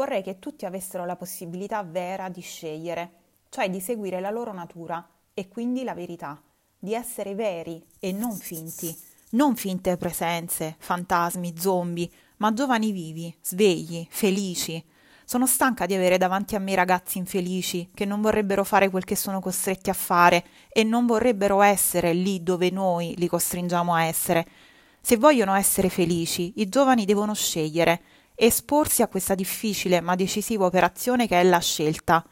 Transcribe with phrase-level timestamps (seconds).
[0.00, 3.10] vorrei che tutti avessero la possibilità vera di scegliere,
[3.50, 6.40] cioè di seguire la loro natura e quindi la verità,
[6.78, 8.96] di essere veri e non finti,
[9.32, 12.08] non finte presenze, fantasmi, zombie,
[12.38, 14.82] ma giovani vivi, svegli, felici.
[15.26, 19.16] Sono stanca di avere davanti a me ragazzi infelici che non vorrebbero fare quel che
[19.16, 24.46] sono costretti a fare e non vorrebbero essere lì dove noi li costringiamo a essere.
[25.02, 28.00] Se vogliono essere felici, i giovani devono scegliere,
[28.42, 32.24] esporsi a questa difficile ma decisiva operazione che è la scelta.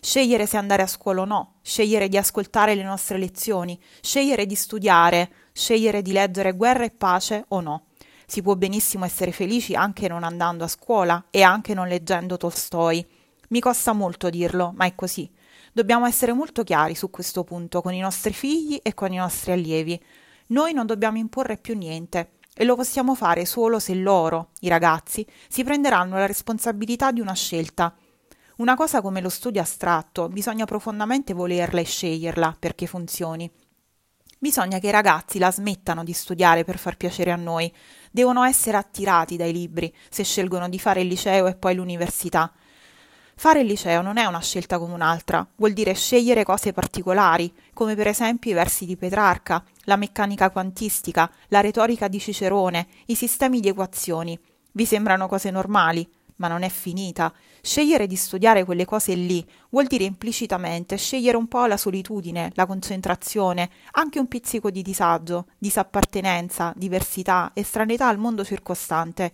[0.00, 4.56] Scegliere se andare a scuola o no, scegliere di ascoltare le nostre lezioni, scegliere di
[4.56, 7.86] studiare, scegliere di leggere guerra e pace o no.
[8.26, 13.06] Si può benissimo essere felici anche non andando a scuola e anche non leggendo Tolstoi.
[13.50, 15.30] Mi costa molto dirlo, ma è così.
[15.72, 19.52] Dobbiamo essere molto chiari su questo punto con i nostri figli e con i nostri
[19.52, 20.02] allievi.
[20.48, 25.26] Noi non dobbiamo imporre più niente e lo possiamo fare solo se loro, i ragazzi,
[25.48, 27.94] si prenderanno la responsabilità di una scelta.
[28.56, 33.50] Una cosa come lo studio astratto bisogna profondamente volerla e sceglierla perché funzioni.
[34.38, 37.72] Bisogna che i ragazzi la smettano di studiare per far piacere a noi,
[38.10, 42.52] devono essere attirati dai libri se scelgono di fare il liceo e poi l'università.
[43.36, 47.94] Fare il liceo non è una scelta come un'altra, vuol dire scegliere cose particolari, come
[47.94, 53.60] per esempio i versi di Petrarca, la meccanica quantistica, la retorica di Cicerone, i sistemi
[53.60, 54.38] di equazioni.
[54.72, 57.32] Vi sembrano cose normali, ma non è finita.
[57.60, 62.66] Scegliere di studiare quelle cose lì vuol dire implicitamente scegliere un po' la solitudine, la
[62.66, 69.32] concentrazione, anche un pizzico di disagio, disappartenenza, diversità, estraneità al mondo circostante.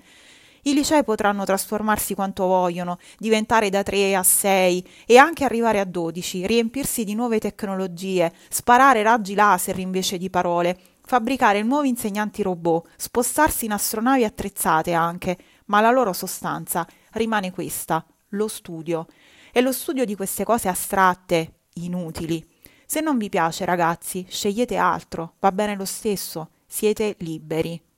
[0.63, 5.85] I licei potranno trasformarsi quanto vogliono, diventare da 3 a 6 e anche arrivare a
[5.85, 12.89] 12, riempirsi di nuove tecnologie, sparare raggi laser invece di parole, fabbricare nuovi insegnanti robot,
[12.97, 19.07] spostarsi in astronavi attrezzate anche, ma la loro sostanza rimane questa, lo studio.
[19.53, 22.47] E lo studio di queste cose astratte, inutili.
[22.87, 27.90] Se non vi piace, ragazzi, scegliete altro, va bene lo stesso, siete liberi.